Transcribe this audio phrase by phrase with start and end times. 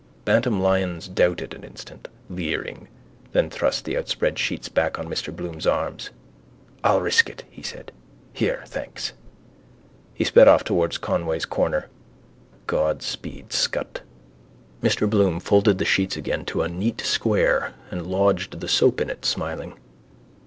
[0.25, 2.87] Bantam Lyons doubted an instant, leering:
[3.33, 6.09] then thrust the outspread sheets back on Mr Bloom's arms.
[6.83, 7.91] —I'll risk it, he said.
[8.33, 9.13] Here, thanks.
[10.15, 11.87] He sped off towards Conway's corner.
[12.65, 14.01] God speed scut.
[14.81, 19.09] Mr Bloom folded the sheets again to a neat square and lodged the soap in
[19.11, 19.75] it, smiling.